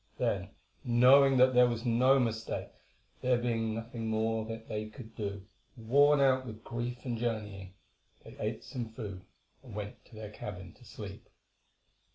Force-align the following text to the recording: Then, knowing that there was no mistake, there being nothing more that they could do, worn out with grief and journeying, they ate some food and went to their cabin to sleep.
Then, 0.17 0.49
knowing 0.83 1.37
that 1.37 1.53
there 1.53 1.67
was 1.67 1.85
no 1.85 2.17
mistake, 2.19 2.69
there 3.21 3.37
being 3.37 3.75
nothing 3.75 4.07
more 4.07 4.45
that 4.45 4.67
they 4.67 4.87
could 4.87 5.15
do, 5.15 5.45
worn 5.77 6.19
out 6.19 6.43
with 6.43 6.63
grief 6.63 7.05
and 7.05 7.19
journeying, 7.19 7.75
they 8.23 8.35
ate 8.39 8.63
some 8.63 8.89
food 8.93 9.21
and 9.61 9.75
went 9.75 10.03
to 10.05 10.15
their 10.15 10.31
cabin 10.31 10.73
to 10.73 10.85
sleep. 10.85 11.29